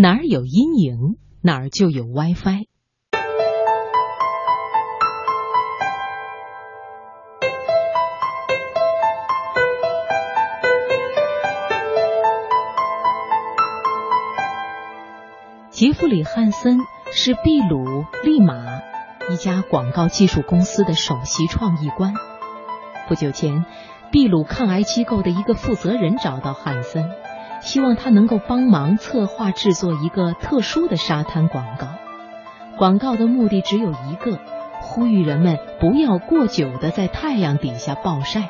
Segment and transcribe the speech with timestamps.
[0.00, 2.68] 哪儿有阴影，哪儿就有 WiFi。
[15.70, 16.78] 杰弗里·汉森
[17.10, 18.54] 是秘鲁利马
[19.32, 22.14] 一家广告技术公司的首席创意官。
[23.08, 23.64] 不久前，
[24.12, 27.10] 秘鲁抗癌机构的一个负责人找到汉森，
[27.60, 31.88] 希望他能够帮忙策划制作一个特殊的沙滩广告。
[32.76, 34.38] 广告的目的只有一个：
[34.80, 38.48] 呼吁人们不要过久的在太阳底下暴晒。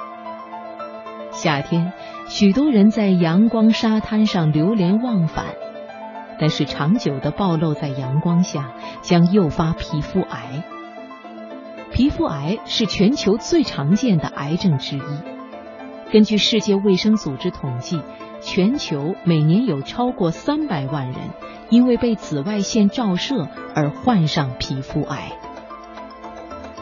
[1.30, 1.92] 夏天，
[2.28, 5.46] 许多人在阳光沙滩上流连忘返。
[6.40, 8.70] 但是长久的暴露在阳光下
[9.02, 10.62] 将诱发皮肤癌。
[11.90, 15.02] 皮肤癌是全球最常见的癌症之一。
[16.10, 18.00] 根据世界卫生组织统计，
[18.40, 21.16] 全球每年有超过三百万人
[21.68, 25.32] 因为被紫外线照射而患上皮肤癌。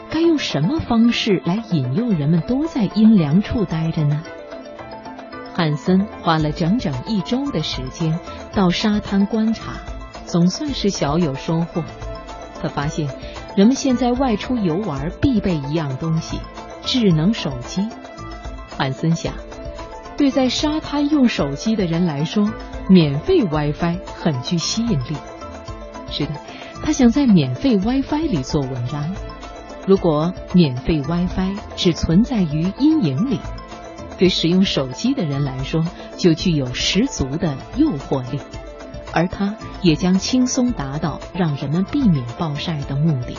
[0.09, 4.23] 该用什么方式来引诱人们都在阴凉处待着呢？
[5.53, 8.17] 汉森花了整整一周的时间
[8.53, 9.73] 到沙滩观察，
[10.25, 11.83] 总算是小有收获。
[12.61, 13.09] 他发现，
[13.57, 16.39] 人们现在外出游玩必备一样东西——
[16.85, 17.87] 智能手机。
[18.77, 19.33] 汉森想，
[20.17, 22.47] 对在沙滩用手机的人来说，
[22.87, 25.15] 免费 WiFi 很具吸引力。
[26.09, 26.33] 是的，
[26.83, 29.15] 他想在免费 WiFi 里做文章。
[29.87, 33.39] 如果免费 WiFi 只存在于阴影里。
[34.19, 35.85] 对使用手机的人来说，
[36.17, 38.39] 就具有十足的诱惑力，
[39.13, 43.35] 而他也将轻松达到让人们避免暴晒的目的。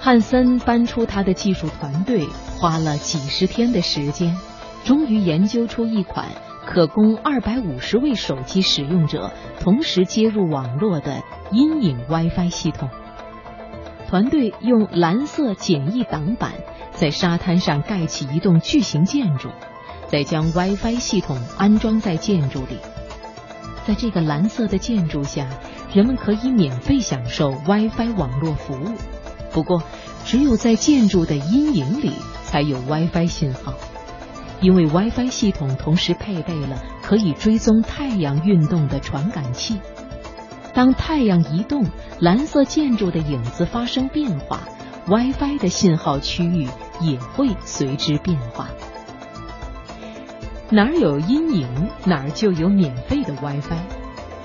[0.00, 2.26] 汉森搬出他的技术团队，
[2.58, 4.34] 花了几十天的时间，
[4.82, 6.26] 终于研究出一款
[6.66, 12.88] 可供二百五十位手机使用者同时接入网络的阴影 WiFi 系统。
[14.08, 16.52] 团队用蓝色简易挡板。
[16.92, 19.48] 在沙滩上盖起一栋巨型建筑，
[20.08, 22.76] 再将 WiFi 系统安装在建筑里。
[23.86, 25.46] 在这个蓝色的建筑下，
[25.94, 29.19] 人们可以免费享受 WiFi 网络服务。
[29.52, 29.82] 不过，
[30.24, 32.12] 只有在建筑的阴影里
[32.44, 33.74] 才有 WiFi 信号，
[34.60, 39.80] 因为 WiFi 系统同时配备了可以追踪太阳运动的传感器。
[40.72, 41.84] 当太阳移动，
[42.18, 44.60] 蓝色建筑的影子发生变化
[45.06, 46.68] ，WiFi 的信号区域。
[47.02, 48.68] 也会随之变化。
[50.68, 51.66] 哪儿有阴影，
[52.04, 53.78] 哪儿就有免费的 WiFi。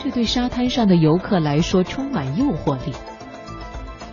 [0.02, 2.94] 这对沙滩上的游客来说充满诱惑力。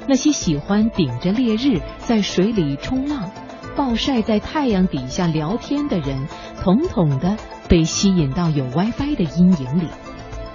[0.09, 3.31] 那些喜欢顶着烈日在水里冲浪、
[3.77, 6.27] 暴晒在太阳底下聊天的人，
[6.63, 7.37] 统统的
[7.69, 9.87] 被吸引到有 WiFi 的阴影里。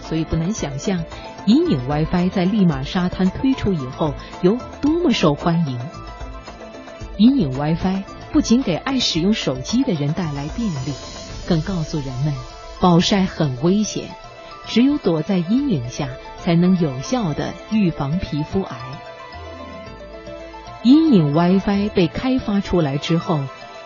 [0.02, 1.04] 所以不难想象，
[1.46, 5.80] 阴影 WiFi 在利马沙滩推出以后有多么受欢迎。
[7.18, 10.94] 阴影 WiFi 不仅给爱使用手机的人带来便利，
[11.48, 12.34] 更告诉人们
[12.80, 14.10] 暴晒很危险，
[14.68, 16.10] 只有躲在阴影下
[16.44, 18.78] 才能有效的预防皮肤癌。
[20.84, 23.42] 阴影 WiFi 被开发出来之后，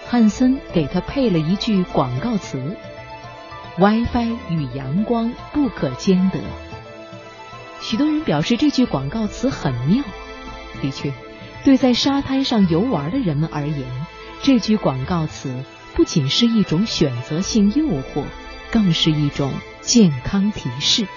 [0.07, 2.75] 汉森给他配了一句广告词
[3.77, 6.39] ：“WiFi 与阳光不可兼得。”
[7.81, 10.03] 许多人表示这句广告词很妙，
[10.81, 11.11] 的确。
[11.63, 13.87] 对在沙滩上游玩的人们而言，
[14.41, 15.63] 这句广告词
[15.93, 18.23] 不仅是一种选择性诱惑，
[18.71, 21.07] 更是一种健康提示。